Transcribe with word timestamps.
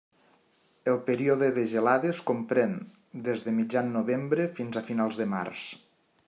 El 0.93 0.95
període 1.09 1.49
de 1.57 1.65
gelades 1.73 2.21
comprèn 2.29 2.73
des 3.27 3.45
de 3.49 3.53
mitjan 3.59 3.93
novembre 3.99 4.49
fins 4.57 4.81
a 4.83 4.85
finals 4.89 5.21
de 5.23 5.29
març. 5.37 5.69